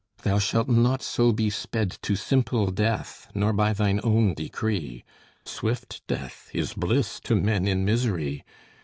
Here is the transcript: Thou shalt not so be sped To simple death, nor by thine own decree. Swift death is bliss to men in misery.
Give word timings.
Thou 0.23 0.39
shalt 0.39 0.67
not 0.67 1.03
so 1.03 1.31
be 1.31 1.51
sped 1.51 1.91
To 2.01 2.15
simple 2.15 2.71
death, 2.71 3.27
nor 3.35 3.53
by 3.53 3.71
thine 3.71 3.99
own 4.03 4.33
decree. 4.33 5.03
Swift 5.45 6.01
death 6.07 6.49
is 6.55 6.73
bliss 6.73 7.19
to 7.19 7.35
men 7.35 7.67
in 7.67 7.85
misery. 7.85 8.43